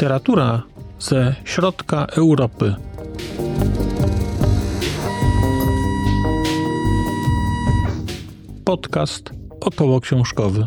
[0.00, 0.62] Literatura
[0.98, 2.74] ze środka Europy.
[8.64, 9.30] Podcast
[9.60, 10.66] około książkowy.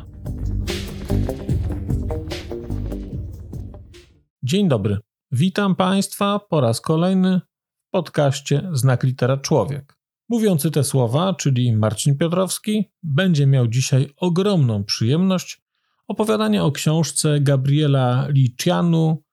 [4.43, 4.97] Dzień dobry.
[5.31, 7.41] Witam Państwa po raz kolejny
[7.87, 9.97] w podcaście Znak Litera Człowiek.
[10.29, 15.63] Mówiący te słowa, czyli Marcin Piotrowski, będzie miał dzisiaj ogromną przyjemność
[16.07, 19.23] opowiadania o książce Gabriela Licianu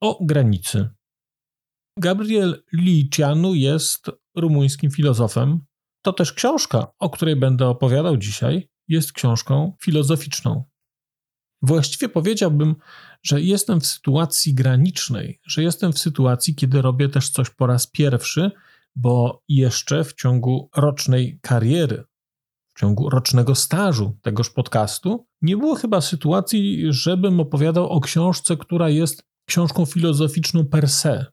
[0.00, 0.88] o granicy.
[1.98, 5.60] Gabriel Licianu jest rumuńskim filozofem.
[6.02, 10.64] To też książka, o której będę opowiadał dzisiaj, jest książką filozoficzną.
[11.62, 12.76] Właściwie powiedziałbym,
[13.22, 17.86] że jestem w sytuacji granicznej, że jestem w sytuacji, kiedy robię też coś po raz
[17.86, 18.50] pierwszy,
[18.96, 22.04] bo jeszcze w ciągu rocznej kariery
[22.74, 28.88] w ciągu rocznego stażu tegoż podcastu, nie było chyba sytuacji, żebym opowiadał o książce, która
[28.88, 31.26] jest książką filozoficzną per se,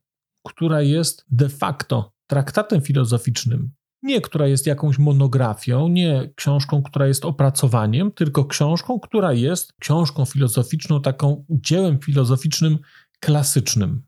[0.48, 3.72] która jest de facto traktatem filozoficznym.
[4.04, 10.26] Nie, która jest jakąś monografią, nie książką, która jest opracowaniem, tylko książką, która jest książką
[10.26, 12.78] filozoficzną, taką dziełem filozoficznym
[13.20, 14.04] klasycznym.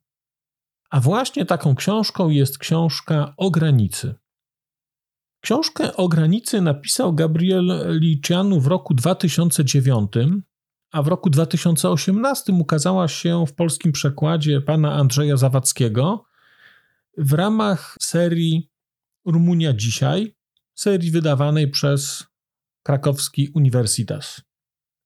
[0.89, 4.15] A właśnie taką książką jest książka o granicy.
[5.43, 10.11] Książkę o granicy napisał Gabriel Licianu w roku 2009,
[10.91, 16.25] a w roku 2018 ukazała się w polskim przekładzie pana Andrzeja Zawadzkiego
[17.17, 18.69] w ramach serii
[19.25, 20.35] Rumunia Dzisiaj,
[20.75, 22.27] serii wydawanej przez
[22.83, 24.41] krakowski Uniwersytas.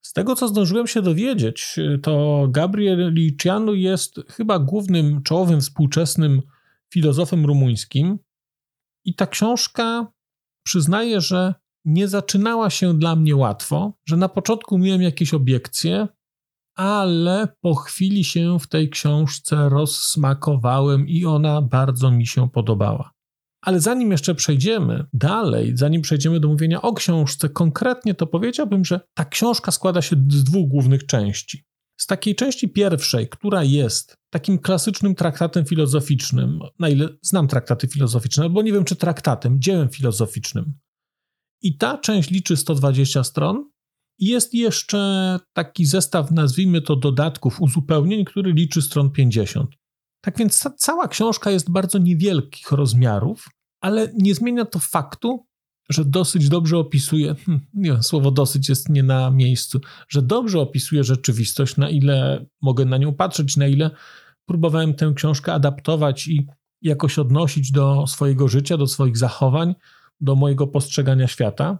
[0.02, 6.42] Z tego, co zdążyłem się dowiedzieć, to Gabriel Licianu jest chyba głównym czołowym współczesnym
[6.92, 8.18] filozofem rumuńskim.
[9.04, 10.12] I ta książka
[10.62, 16.08] przyznaję, że nie zaczynała się dla mnie łatwo, że na początku miałem jakieś obiekcje,
[16.76, 23.10] ale po chwili się w tej książce rozsmakowałem i ona bardzo mi się podobała.
[23.62, 29.00] Ale zanim jeszcze przejdziemy dalej, zanim przejdziemy do mówienia o książce konkretnie, to powiedziałbym, że
[29.14, 31.64] ta książka składa się z dwóch głównych części.
[32.00, 38.44] Z takiej części pierwszej, która jest takim klasycznym traktatem filozoficznym, na ile znam traktaty filozoficzne,
[38.44, 40.74] albo nie wiem czy traktatem, dziełem filozoficznym.
[41.64, 43.70] I ta część liczy 120 stron.
[44.18, 49.70] I jest jeszcze taki zestaw, nazwijmy to dodatków, uzupełnień, który liczy stron 50.
[50.20, 53.48] Tak więc cała książka jest bardzo niewielkich rozmiarów,
[53.80, 55.46] ale nie zmienia to faktu,
[55.90, 61.04] że dosyć dobrze opisuje, hmm, nie słowo dosyć jest nie na miejscu, że dobrze opisuje
[61.04, 63.90] rzeczywistość, na ile mogę na nią patrzeć, na ile
[64.46, 66.46] próbowałem tę książkę adaptować i
[66.82, 69.74] jakoś odnosić do swojego życia, do swoich zachowań,
[70.20, 71.78] do mojego postrzegania świata.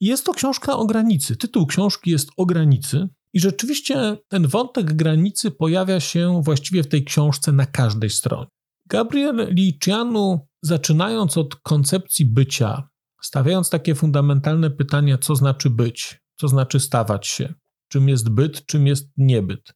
[0.00, 1.36] Jest to książka o granicy.
[1.36, 3.08] Tytuł książki jest o granicy.
[3.32, 8.46] I rzeczywiście ten wątek granicy pojawia się właściwie w tej książce na każdej stronie.
[8.88, 12.88] Gabriel Licianu, zaczynając od koncepcji bycia,
[13.22, 17.54] stawiając takie fundamentalne pytania, co znaczy być, co znaczy stawać się,
[17.88, 19.74] czym jest byt, czym jest niebyt.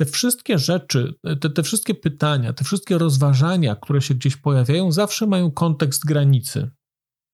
[0.00, 5.26] Te wszystkie rzeczy, te, te wszystkie pytania, te wszystkie rozważania, które się gdzieś pojawiają, zawsze
[5.26, 6.70] mają kontekst granicy.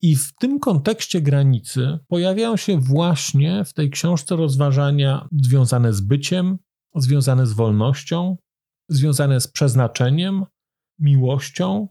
[0.03, 6.59] I w tym kontekście granicy pojawiają się właśnie w tej książce rozważania związane z byciem,
[6.95, 8.37] związane z wolnością,
[8.89, 10.45] związane z przeznaczeniem,
[10.99, 11.89] miłością.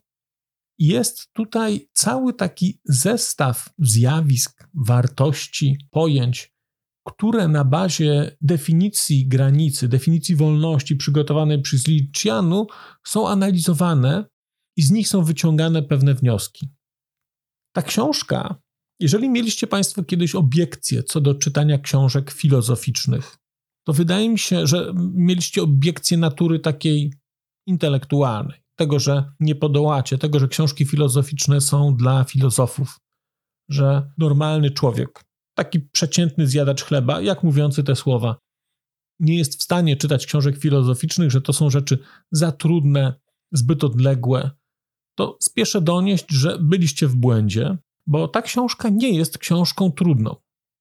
[0.80, 6.55] Jest tutaj cały taki zestaw zjawisk, wartości, pojęć,
[7.06, 12.68] które na bazie definicji granicy, definicji wolności przygotowanej przez Licianu
[13.06, 14.26] są analizowane
[14.78, 16.70] i z nich są wyciągane pewne wnioski.
[17.76, 18.62] Ta książka,
[19.00, 23.38] jeżeli mieliście Państwo kiedyś obiekcje co do czytania książek filozoficznych,
[23.88, 27.14] to wydaje mi się, że mieliście obiekcje natury takiej
[27.68, 33.00] intelektualnej, tego, że nie podołacie, tego, że książki filozoficzne są dla filozofów,
[33.70, 35.25] że normalny człowiek,
[35.58, 38.38] taki przeciętny zjadacz chleba, jak mówiący te słowa,
[39.20, 42.00] nie jest w stanie czytać książek filozoficznych, że to są rzeczy
[42.32, 43.14] za trudne,
[43.52, 44.52] zbyt odległe,
[45.18, 50.36] to spieszę donieść, że byliście w błędzie, bo ta książka nie jest książką trudną.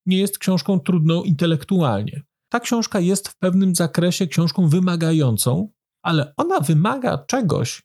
[0.06, 2.22] Nie jest książką trudną intelektualnie.
[2.48, 5.72] Ta książka jest w pewnym zakresie książką wymagającą,
[6.02, 7.82] ale ona wymaga czegoś,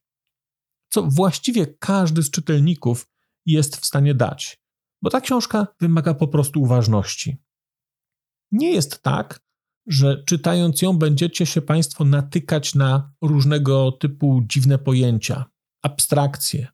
[0.90, 3.08] co właściwie każdy z czytelników
[3.46, 4.59] jest w stanie dać,
[5.02, 7.38] bo ta książka wymaga po prostu uważności.
[8.52, 9.40] Nie jest tak,
[9.88, 15.46] że czytając ją będziecie się Państwo natykać na różnego typu dziwne pojęcia,
[15.84, 16.68] abstrakcje,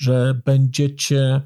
[0.00, 1.42] że będziecie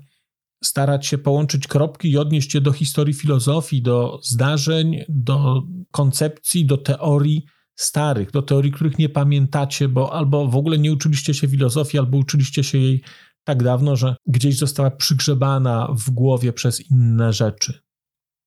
[0.65, 6.77] starać się połączyć kropki i odnieść je do historii filozofii, do zdarzeń, do koncepcji, do
[6.77, 11.99] teorii starych, do teorii, których nie pamiętacie, bo albo w ogóle nie uczyliście się filozofii,
[11.99, 13.03] albo uczyliście się jej
[13.47, 17.81] tak dawno, że gdzieś została przygrzebana w głowie przez inne rzeczy.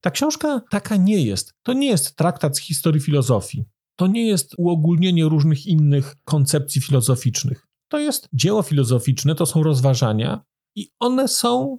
[0.01, 1.54] Ta książka taka nie jest.
[1.63, 3.63] To nie jest traktat z historii filozofii.
[3.96, 7.68] To nie jest uogólnienie różnych innych koncepcji filozoficznych.
[7.88, 10.44] To jest dzieło filozoficzne, to są rozważania
[10.75, 11.78] i one są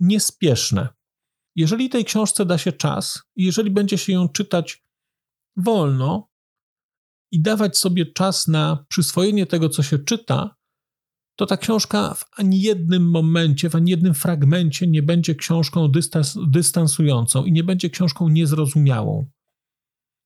[0.00, 0.88] niespieszne.
[1.56, 4.82] Jeżeli tej książce da się czas, jeżeli będzie się ją czytać
[5.56, 6.28] wolno
[7.32, 10.56] i dawać sobie czas na przyswojenie tego, co się czyta,
[11.36, 16.38] to ta książka w ani jednym momencie, w ani jednym fragmencie nie będzie książką dystans,
[16.48, 19.30] dystansującą i nie będzie książką niezrozumiałą.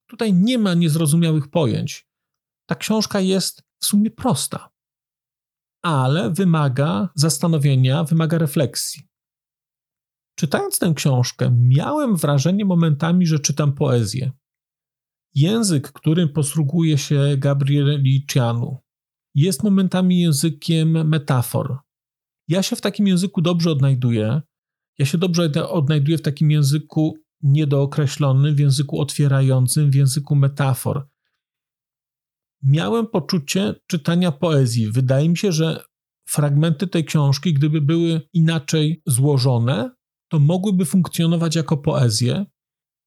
[0.09, 2.09] Tutaj nie ma niezrozumiałych pojęć.
[2.69, 4.71] Ta książka jest w sumie prosta,
[5.83, 9.03] ale wymaga zastanowienia, wymaga refleksji.
[10.39, 14.33] Czytając tę książkę, miałem wrażenie momentami, że czytam poezję.
[15.35, 18.86] Język, którym posługuje się Gabriel Licianu,
[19.37, 21.79] jest momentami językiem metafor.
[22.49, 24.43] Ja się w takim języku dobrze odnajduję.
[24.99, 31.09] Ja się dobrze odnajduję w takim języku niedookreślonym, w języku otwierającym, w języku metafor.
[32.63, 34.91] Miałem poczucie czytania poezji.
[34.91, 35.85] Wydaje mi się, że
[36.29, 39.91] fragmenty tej książki, gdyby były inaczej złożone,
[40.29, 42.47] to mogłyby funkcjonować jako poezję.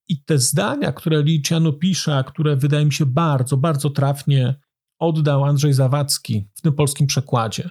[0.07, 4.55] I te zdania, które Liciano pisze, a które wydaje mi się bardzo, bardzo trafnie
[4.99, 7.69] oddał Andrzej Zawadzki w tym polskim przekładzie,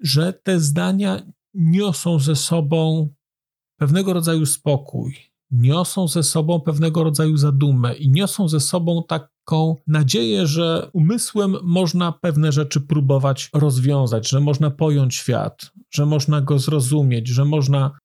[0.00, 1.22] że te zdania
[1.54, 3.08] niosą ze sobą
[3.76, 5.16] pewnego rodzaju spokój,
[5.50, 12.12] niosą ze sobą pewnego rodzaju zadumę i niosą ze sobą taką nadzieję, że umysłem można
[12.12, 17.98] pewne rzeczy próbować rozwiązać, że można pojąć świat, że można go zrozumieć, że można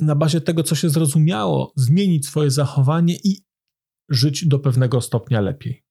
[0.00, 3.44] na bazie tego, co się zrozumiało, zmienić swoje zachowanie i
[4.08, 5.89] żyć do pewnego stopnia lepiej.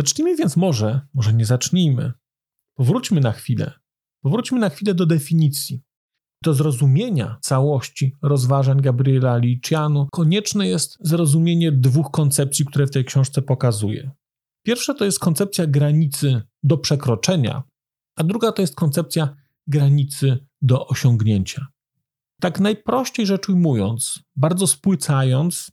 [0.00, 2.12] Zacznijmy więc może, może nie zacznijmy.
[2.74, 3.72] Powróćmy na chwilę.
[4.22, 5.82] Powróćmy na chwilę do definicji.
[6.44, 13.42] Do zrozumienia całości rozważań Gabriela Liciano konieczne jest zrozumienie dwóch koncepcji, które w tej książce
[13.42, 14.10] pokazuje.
[14.66, 17.62] Pierwsza to jest koncepcja granicy do przekroczenia,
[18.16, 19.36] a druga to jest koncepcja
[19.66, 21.66] granicy do osiągnięcia.
[22.40, 25.70] Tak najprościej rzecz ujmując, bardzo spłycając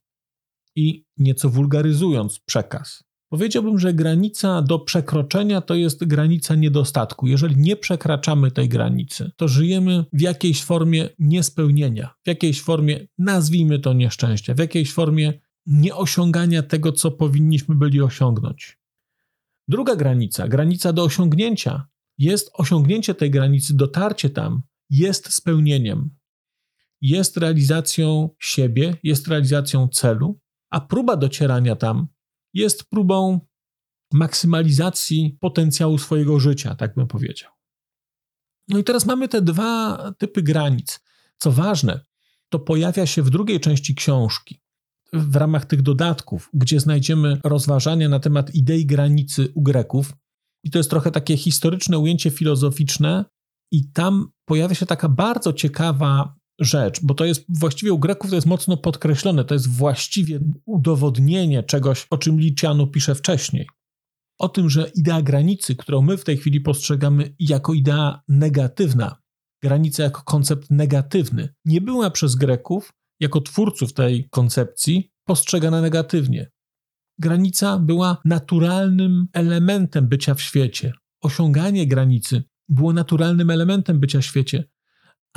[0.76, 3.07] i nieco wulgaryzując przekaz.
[3.30, 7.28] Powiedziałbym, że granica do przekroczenia to jest granica niedostatku.
[7.28, 13.80] Jeżeli nie przekraczamy tej granicy, to żyjemy w jakiejś formie niespełnienia, w jakiejś formie, nazwijmy
[13.80, 15.34] to nieszczęścia, w jakiejś formie
[15.66, 18.78] nieosiągania tego, co powinniśmy byli osiągnąć.
[19.68, 21.88] Druga granica, granica do osiągnięcia,
[22.18, 26.10] jest osiągnięcie tej granicy, dotarcie tam, jest spełnieniem,
[27.02, 30.40] jest realizacją siebie, jest realizacją celu,
[30.70, 32.08] a próba docierania tam
[32.58, 33.40] jest próbą
[34.14, 37.52] maksymalizacji potencjału swojego życia, tak bym powiedział.
[38.68, 41.00] No i teraz mamy te dwa typy granic.
[41.38, 42.00] Co ważne,
[42.50, 44.62] to pojawia się w drugiej części książki,
[45.14, 50.14] w ramach tych dodatków, gdzie znajdziemy rozważania na temat idei granicy u Greków.
[50.64, 53.26] I to jest trochę takie historyczne ujęcie filozoficzne,
[53.72, 58.36] i tam pojawia się taka bardzo ciekawa rzecz, bo to jest właściwie u Greków to
[58.36, 63.68] jest mocno podkreślone, to jest właściwie udowodnienie czegoś, o czym Liciano pisze wcześniej.
[64.40, 69.16] O tym, że idea granicy, którą my w tej chwili postrzegamy jako idea negatywna,
[69.64, 76.52] granica jako koncept negatywny, nie była przez Greków, jako twórców tej koncepcji, postrzegana negatywnie.
[77.20, 80.94] Granica była naturalnym elementem bycia w świecie.
[81.22, 84.64] Osiąganie granicy było naturalnym elementem bycia w świecie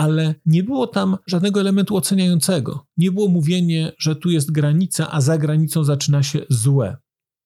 [0.01, 2.87] ale nie było tam żadnego elementu oceniającego.
[2.97, 6.97] Nie było mówienie, że tu jest granica, a za granicą zaczyna się złe.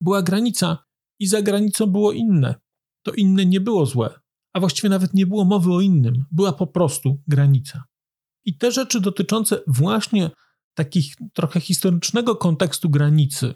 [0.01, 0.85] Była granica
[1.19, 2.55] i za granicą było inne.
[3.03, 4.21] To inne nie było złe,
[4.53, 6.25] a właściwie nawet nie było mowy o innym.
[6.31, 7.85] Była po prostu granica.
[8.45, 10.31] I te rzeczy dotyczące właśnie
[10.75, 13.55] takich trochę historycznego kontekstu granicy,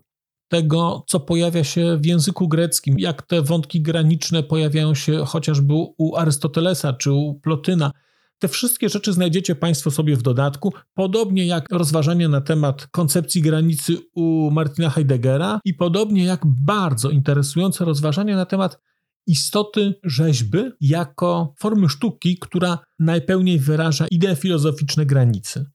[0.48, 6.16] tego, co pojawia się w języku greckim, jak te wątki graniczne pojawiają się chociażby u
[6.16, 7.92] Arystotelesa czy u Plotyna–
[8.38, 13.96] te wszystkie rzeczy znajdziecie Państwo sobie w dodatku, podobnie jak rozważania na temat koncepcji granicy
[14.14, 18.80] u Martina Heideggera i podobnie jak bardzo interesujące rozważania na temat
[19.26, 25.66] istoty rzeźby jako formy sztuki, która najpełniej wyraża idee filozoficzne granicy.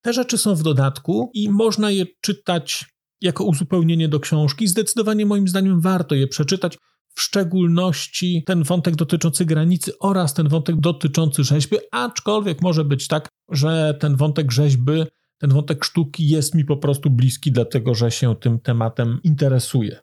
[0.00, 2.86] Te rzeczy są w dodatku i można je czytać
[3.20, 4.68] jako uzupełnienie do książki.
[4.68, 6.78] Zdecydowanie moim zdaniem warto je przeczytać,
[7.14, 13.28] w szczególności ten wątek dotyczący granicy oraz ten wątek dotyczący rzeźby, aczkolwiek może być tak,
[13.50, 14.92] że ten wątek rzeźby,
[15.38, 20.00] ten wątek sztuki jest mi po prostu bliski, dlatego że się tym tematem interesuję.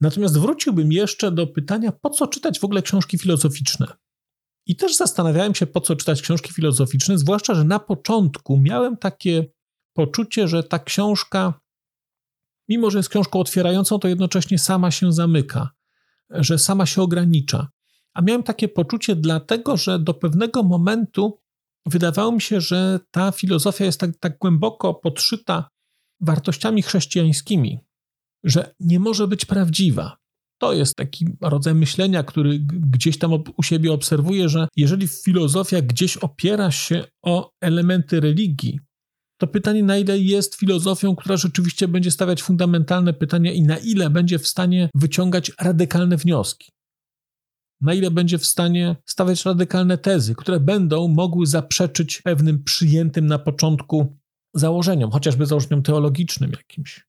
[0.00, 3.86] Natomiast wróciłbym jeszcze do pytania, po co czytać w ogóle książki filozoficzne?
[4.66, 9.46] I też zastanawiałem się, po co czytać książki filozoficzne, zwłaszcza, że na początku miałem takie
[9.92, 11.60] poczucie, że ta książka,
[12.72, 15.70] mimo że jest książką otwierającą, to jednocześnie sama się zamyka,
[16.30, 17.68] że sama się ogranicza.
[18.14, 21.38] A miałem takie poczucie dlatego, że do pewnego momentu
[21.86, 25.68] wydawało mi się, że ta filozofia jest tak, tak głęboko podszyta
[26.20, 27.78] wartościami chrześcijańskimi,
[28.44, 30.16] że nie może być prawdziwa.
[30.58, 32.58] To jest taki rodzaj myślenia, który
[32.92, 38.80] gdzieś tam u siebie obserwuję, że jeżeli filozofia gdzieś opiera się o elementy religii,
[39.42, 44.10] to pytanie, na ile jest filozofią, która rzeczywiście będzie stawiać fundamentalne pytania i na ile
[44.10, 46.72] będzie w stanie wyciągać radykalne wnioski.
[47.80, 53.38] Na ile będzie w stanie stawiać radykalne tezy, które będą mogły zaprzeczyć pewnym przyjętym na
[53.38, 54.16] początku
[54.54, 57.06] założeniom, chociażby założeniom teologicznym jakimś.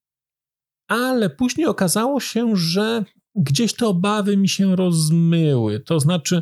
[0.88, 5.80] Ale później okazało się, że gdzieś te obawy mi się rozmyły.
[5.80, 6.42] To znaczy,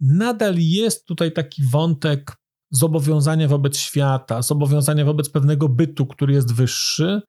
[0.00, 2.36] nadal jest tutaj taki wątek
[2.70, 7.22] zobowiązania wobec świata, zobowiązania wobec pewnego bytu, który jest wyższy.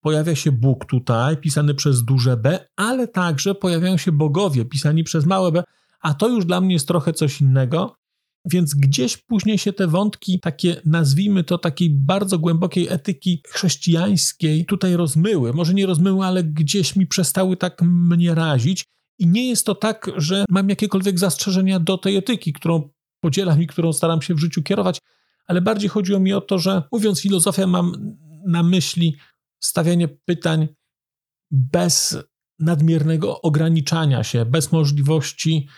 [0.00, 5.26] Pojawia się Bóg tutaj, pisany przez duże B, ale także pojawiają się bogowie, pisani przez
[5.26, 5.62] małe b,
[6.00, 7.94] a to już dla mnie jest trochę coś innego.
[8.50, 14.96] Więc gdzieś później się te wątki, takie nazwijmy to takiej bardzo głębokiej etyki chrześcijańskiej, tutaj
[14.96, 15.52] rozmyły.
[15.52, 18.84] Może nie rozmyły, ale gdzieś mi przestały tak mnie razić.
[19.18, 22.90] I nie jest to tak, że mam jakiekolwiek zastrzeżenia do tej etyki, którą
[23.24, 24.98] podzielam i którą staram się w życiu kierować,
[25.46, 28.16] ale bardziej chodziło mi o to, że mówiąc filozofia, mam
[28.46, 29.16] na myśli
[29.60, 30.68] stawianie pytań
[31.50, 32.16] bez
[32.58, 35.68] nadmiernego ograniczania się, bez możliwości,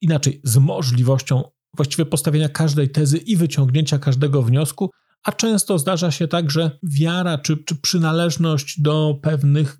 [0.00, 1.42] inaczej, z możliwością
[1.76, 4.90] właściwie postawienia każdej tezy i wyciągnięcia każdego wniosku,
[5.24, 9.76] a często zdarza się tak, że wiara czy, czy przynależność do pewnych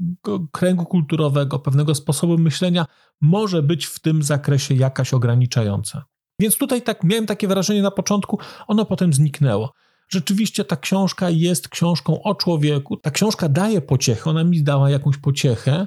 [0.52, 2.86] kręgu kulturowego, pewnego sposobu myślenia
[3.20, 6.04] może być w tym zakresie jakaś ograniczająca.
[6.40, 9.72] Więc tutaj tak miałem takie wrażenie na początku, ono potem zniknęło.
[10.08, 12.96] Rzeczywiście ta książka jest książką o człowieku.
[12.96, 15.86] Ta książka daje pociechę, ona mi dała jakąś pociechę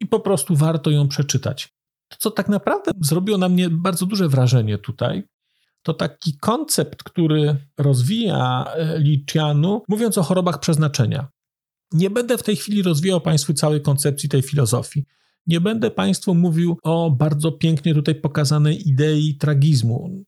[0.00, 1.68] i po prostu warto ją przeczytać.
[2.08, 5.22] To, co tak naprawdę zrobiło na mnie bardzo duże wrażenie tutaj,
[5.82, 11.28] to taki koncept, który rozwija e, Licianu, mówiąc o chorobach przeznaczenia.
[11.92, 15.04] Nie będę w tej chwili rozwijał Państwu całej koncepcji tej filozofii.
[15.46, 20.24] Nie będę Państwu mówił o bardzo pięknie tutaj pokazanej idei tragizmu.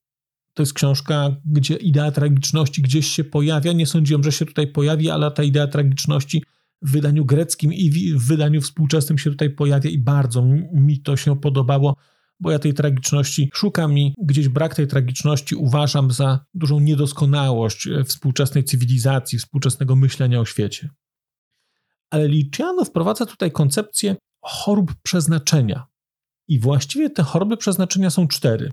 [0.54, 3.73] To jest książka, gdzie idea tragiczności gdzieś się pojawia.
[3.73, 6.45] Nie sądziłem, że się tutaj pojawi, ale ta idea tragiczności
[6.83, 10.42] w wydaniu greckim i w wydaniu współczesnym się tutaj pojawia i bardzo
[10.73, 11.97] mi to się podobało
[12.42, 18.04] bo ja tej tragiczności szukam i gdzieś brak tej tragiczności uważam za dużą niedoskonałość e,
[18.04, 20.88] współczesnej cywilizacji, współczesnego myślenia o świecie.
[22.11, 24.16] Ale Liciano wprowadza tutaj koncepcję
[24.50, 25.87] chorób przeznaczenia.
[26.49, 28.72] I właściwie te choroby przeznaczenia są cztery: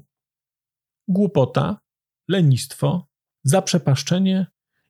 [1.08, 1.80] głupota,
[2.28, 3.08] lenistwo,
[3.44, 4.48] zaprzepaszczenie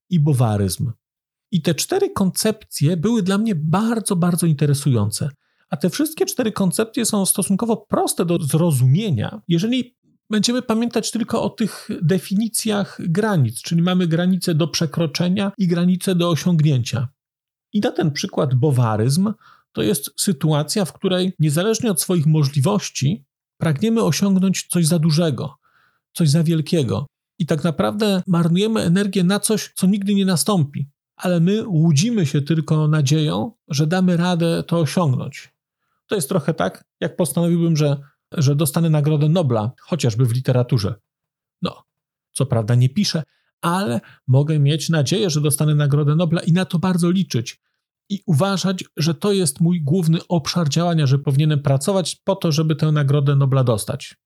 [0.09, 0.91] i bowaryzm.
[1.51, 5.29] I te cztery koncepcje były dla mnie bardzo, bardzo interesujące.
[5.69, 9.95] A te wszystkie cztery koncepcje są stosunkowo proste do zrozumienia, jeżeli
[10.29, 16.29] będziemy pamiętać tylko o tych definicjach granic, czyli mamy granicę do przekroczenia i granicę do
[16.29, 17.07] osiągnięcia.
[17.73, 19.33] I na ten przykład bowaryzm
[19.79, 23.25] to jest sytuacja, w której niezależnie od swoich możliwości
[23.57, 25.55] pragniemy osiągnąć coś za dużego,
[26.13, 27.07] coś za wielkiego.
[27.39, 32.41] I tak naprawdę marnujemy energię na coś, co nigdy nie nastąpi, ale my łudzimy się
[32.41, 35.53] tylko nadzieją, że damy radę to osiągnąć.
[36.07, 37.97] To jest trochę tak, jak postanowiłbym, że,
[38.37, 40.95] że dostanę Nagrodę Nobla, chociażby w literaturze.
[41.61, 41.83] No,
[42.31, 43.23] co prawda nie piszę,
[43.61, 47.61] ale mogę mieć nadzieję, że dostanę Nagrodę Nobla i na to bardzo liczyć.
[48.09, 52.75] I uważać, że to jest mój główny obszar działania, że powinienem pracować po to, żeby
[52.75, 54.17] tę Nagrodę Nobla dostać.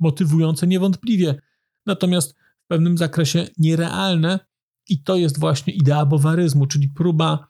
[0.00, 1.40] Motywujące niewątpliwie,
[1.86, 4.40] natomiast w pewnym zakresie nierealne,
[4.88, 7.48] i to jest właśnie idea bowaryzmu, czyli próba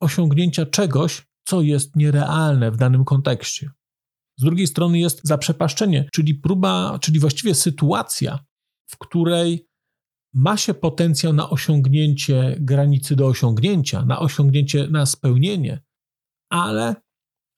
[0.00, 3.70] osiągnięcia czegoś, co jest nierealne w danym kontekście.
[4.36, 8.38] Z drugiej strony jest zaprzepaszczenie, czyli próba, czyli właściwie sytuacja,
[8.86, 9.65] w której
[10.36, 15.82] ma się potencjał na osiągnięcie granicy do osiągnięcia, na osiągnięcie, na spełnienie,
[16.50, 16.96] ale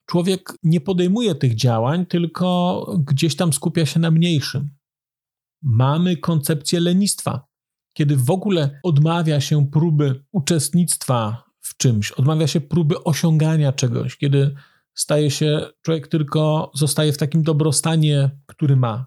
[0.07, 4.71] człowiek nie podejmuje tych działań, tylko gdzieś tam skupia się na mniejszym.
[5.63, 7.47] Mamy koncepcję lenistwa,
[7.97, 14.55] kiedy w ogóle odmawia się próby uczestnictwa w czymś, odmawia się próby osiągania czegoś, kiedy
[14.95, 19.07] staje się, człowiek tylko zostaje w takim dobrostanie, który ma.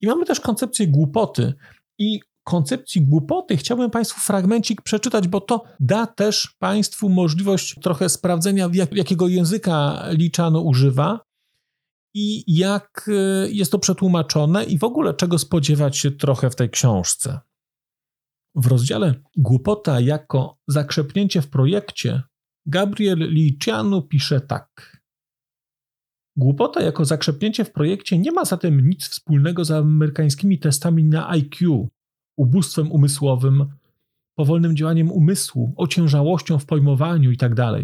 [0.00, 1.54] I mamy też koncepcję głupoty.
[1.98, 8.70] I koncepcji głupoty chciałbym Państwu fragmencik przeczytać, bo to da też Państwu możliwość trochę sprawdzenia,
[8.72, 11.20] jak, jakiego języka Liczano używa
[12.14, 16.70] i jak e, jest to przetłumaczone i w ogóle czego spodziewać się trochę w tej
[16.70, 17.40] książce.
[18.54, 22.22] W rozdziale Głupota jako zakrzepnięcie w projekcie
[22.66, 24.98] Gabriel Licianu pisze tak.
[26.36, 31.88] Głupota jako zakrzepnięcie w projekcie nie ma zatem nic wspólnego z amerykańskimi testami na IQ,
[32.38, 33.66] ubóstwem umysłowym,
[34.34, 37.54] powolnym działaniem umysłu, ociężałością w pojmowaniu itd.
[37.54, 37.82] Tak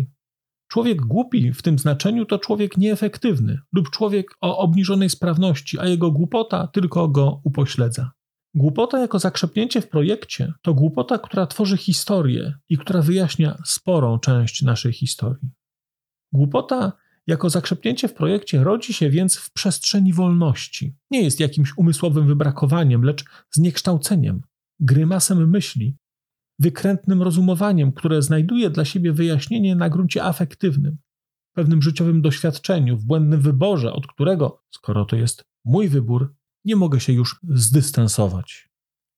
[0.68, 6.10] człowiek głupi w tym znaczeniu to człowiek nieefektywny lub człowiek o obniżonej sprawności, a jego
[6.10, 8.10] głupota tylko go upośledza.
[8.54, 14.62] Głupota jako zakrzepnięcie w projekcie to głupota, która tworzy historię i która wyjaśnia sporą część
[14.62, 15.50] naszej historii.
[16.32, 16.92] Głupota
[17.26, 20.96] jako zakrzepnięcie w projekcie rodzi się więc w przestrzeni wolności.
[21.10, 24.40] Nie jest jakimś umysłowym wybrakowaniem, lecz zniekształceniem,
[24.80, 25.96] grymasem myśli,
[26.58, 30.98] wykrętnym rozumowaniem, które znajduje dla siebie wyjaśnienie na gruncie afektywnym,
[31.54, 37.00] pewnym życiowym doświadczeniu, w błędnym wyborze, od którego, skoro to jest mój wybór, nie mogę
[37.00, 38.68] się już zdystansować.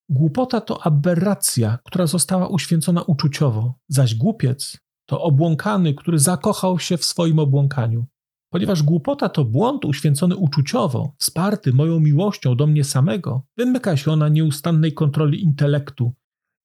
[0.08, 7.04] Głupota to aberracja, która została uświęcona uczuciowo, zaś głupiec to obłąkany, który zakochał się w
[7.04, 8.06] swoim obłąkaniu.
[8.52, 14.28] Ponieważ głupota to błąd uświęcony uczuciowo, wsparty moją miłością do mnie samego, wymyka się ona
[14.28, 16.12] nieustannej kontroli intelektu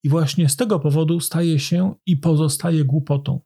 [0.03, 3.39] i właśnie z tego powodu staje się i pozostaje głupotą.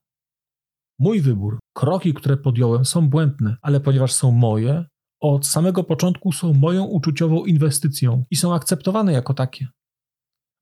[1.00, 4.86] Mój wybór, kroki, które podjąłem, są błędne, ale ponieważ są moje,
[5.22, 9.68] od samego początku są moją uczuciową inwestycją i są akceptowane jako takie.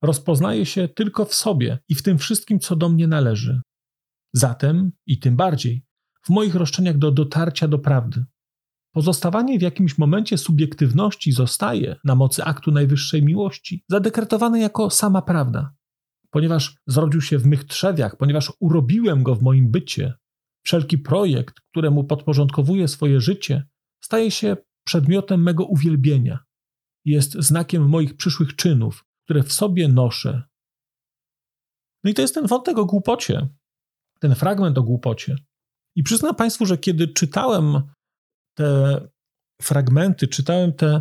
[0.02, 3.62] Rozpoznaję się tylko w sobie i w tym wszystkim, co do mnie należy.
[4.36, 5.84] Zatem, i tym bardziej,
[6.22, 8.24] w moich roszczeniach do dotarcia do prawdy.
[8.92, 15.74] Pozostawanie w jakimś momencie subiektywności zostaje, na mocy aktu najwyższej miłości, zadekretowane jako sama prawda.
[16.30, 20.14] Ponieważ zrodził się w mych trzewiach, ponieważ urobiłem go w moim bycie,
[20.64, 23.68] wszelki projekt, któremu podporządkowuję swoje życie,
[24.00, 26.38] staje się przedmiotem mego uwielbienia.
[27.04, 30.42] Jest znakiem moich przyszłych czynów, które w sobie noszę.
[32.04, 33.48] No i to jest ten wątek o głupocie,
[34.24, 35.36] ten fragment o głupocie.
[35.96, 37.82] I przyznam Państwu, że kiedy czytałem
[38.56, 39.00] te
[39.62, 41.00] fragmenty, czytałem te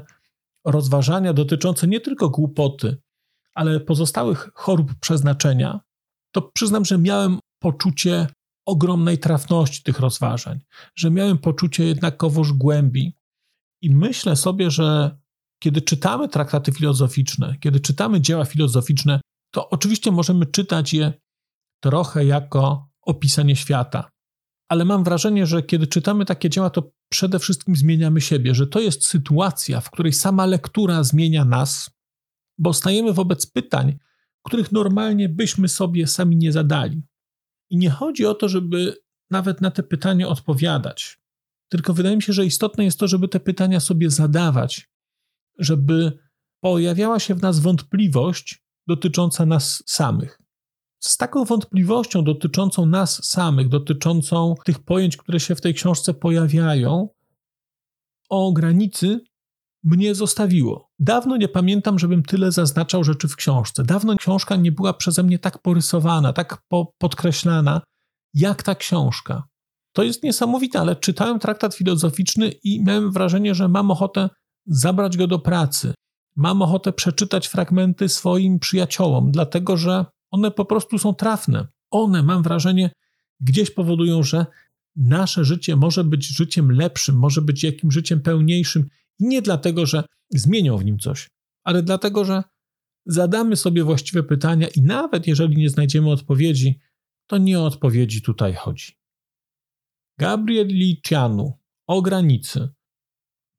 [0.65, 2.97] rozważania dotyczące nie tylko głupoty,
[3.55, 5.79] ale pozostałych chorób przeznaczenia,
[6.31, 8.27] to przyznam, że miałem poczucie
[8.65, 10.59] ogromnej trafności tych rozważań,
[10.95, 13.17] że miałem poczucie jednakowoż głębi.
[13.81, 15.17] I myślę sobie, że
[15.59, 19.21] kiedy czytamy traktaty filozoficzne, kiedy czytamy dzieła filozoficzne,
[19.53, 21.13] to oczywiście możemy czytać je
[21.83, 24.11] trochę jako opisanie świata.
[24.69, 28.79] Ale mam wrażenie, że kiedy czytamy takie dzieła, to przede wszystkim zmieniamy siebie, że to
[28.79, 31.91] jest sytuacja, w której sama lektura zmienia nas,
[32.57, 33.97] bo stajemy wobec pytań,
[34.43, 37.01] których normalnie byśmy sobie sami nie zadali.
[37.69, 38.97] I nie chodzi o to, żeby
[39.29, 41.19] nawet na te pytania odpowiadać,
[41.69, 44.89] tylko wydaje mi się, że istotne jest to, żeby te pytania sobie zadawać,
[45.59, 46.19] żeby
[46.59, 50.42] pojawiała się w nas wątpliwość dotycząca nas samych.
[51.05, 57.09] Z taką wątpliwością dotyczącą nas samych, dotyczącą tych pojęć, które się w tej książce pojawiają,
[58.29, 59.19] o granicy
[59.83, 60.89] mnie zostawiło.
[60.99, 63.83] Dawno nie pamiętam, żebym tyle zaznaczał rzeczy w książce.
[63.83, 67.81] Dawno książka nie była przeze mnie tak porysowana, tak po podkreślana,
[68.33, 69.43] jak ta książka.
[69.93, 74.29] To jest niesamowite, ale czytałem traktat filozoficzny i miałem wrażenie, że mam ochotę
[74.65, 75.93] zabrać go do pracy.
[76.35, 81.67] Mam ochotę przeczytać fragmenty swoim przyjaciołom, dlatego że one po prostu są trafne.
[81.91, 82.91] One, mam wrażenie,
[83.39, 84.45] gdzieś powodują, że
[84.95, 90.77] nasze życie może być życiem lepszym, może być jakimś życiem pełniejszym nie dlatego, że zmienią
[90.77, 91.29] w nim coś,
[91.63, 92.43] ale dlatego, że
[93.05, 96.79] zadamy sobie właściwe pytania i nawet jeżeli nie znajdziemy odpowiedzi,
[97.27, 98.93] to nie o odpowiedzi tutaj chodzi.
[100.19, 102.69] Gabriel Licianu o granicy.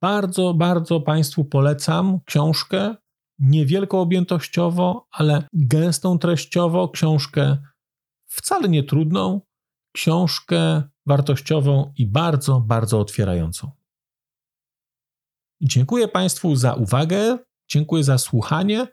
[0.02, 2.96] Bardzo, bardzo Państwu polecam książkę,
[3.38, 7.58] niewielką objętościowo, ale gęstą treściowo, książkę
[8.26, 9.40] wcale nie trudną,
[9.92, 13.70] książkę wartościową i bardzo, bardzo otwierającą.
[15.60, 17.38] Dziękuję Państwu za uwagę,
[17.70, 18.86] dziękuję za słuchanie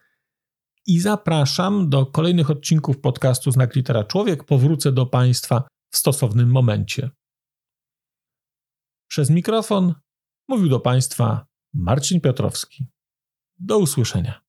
[0.88, 4.44] i zapraszam do kolejnych odcinków podcastu Znak Litera Człowiek.
[4.44, 7.10] Powrócę do Państwa w stosownym momencie.
[9.08, 9.94] Przez mikrofon
[10.48, 12.88] mówił do Państwa Marcin Piotrowski.
[13.64, 14.42] Do usłyszenia.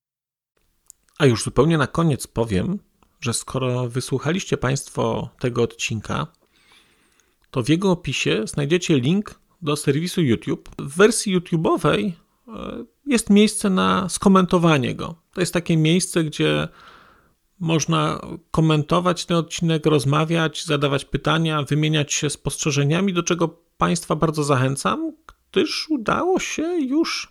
[1.19, 2.79] A już zupełnie na koniec powiem,
[3.21, 6.27] że skoro wysłuchaliście Państwo tego odcinka,
[7.51, 10.71] to w jego opisie znajdziecie link do serwisu YouTube.
[10.79, 12.13] W wersji YouTube'owej
[13.07, 15.15] jest miejsce na skomentowanie go.
[15.35, 16.69] To jest takie miejsce, gdzie
[17.61, 18.21] można
[18.51, 23.49] komentować ten odcinek, rozmawiać, zadawać pytania, wymieniać się spostrzeżeniami, do czego
[23.79, 25.13] Państwa bardzo zachęcam,
[25.51, 27.31] gdyż udało się już